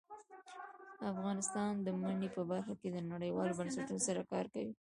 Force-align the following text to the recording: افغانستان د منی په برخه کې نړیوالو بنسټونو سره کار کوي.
افغانستان 1.11 1.71
د 1.85 1.87
منی 2.01 2.29
په 2.35 2.41
برخه 2.51 2.73
کې 2.81 2.87
نړیوالو 3.13 3.57
بنسټونو 3.59 3.99
سره 4.07 4.21
کار 4.31 4.45
کوي. 4.53 4.73